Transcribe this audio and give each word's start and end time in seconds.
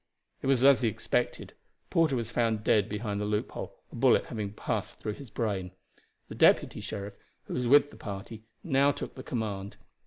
It 0.41 0.47
was 0.47 0.63
as 0.63 0.81
he 0.81 0.87
expected. 0.87 1.53
Porter 1.91 2.15
was 2.15 2.31
found 2.31 2.63
dead 2.63 2.89
behind 2.89 3.21
the 3.21 3.25
loophole, 3.25 3.77
a 3.91 3.95
bullet 3.95 4.25
having 4.25 4.51
passed 4.51 4.99
through 4.99 5.13
his 5.13 5.29
brain. 5.29 5.73
The 6.27 6.33
deputy 6.33 6.81
sheriff, 6.81 7.13
who 7.43 7.53
was 7.53 7.67
with 7.67 7.91
the 7.91 7.97
party, 7.97 8.41
now 8.63 8.91
took 8.91 9.13
the 9.13 9.21
command. 9.21 9.77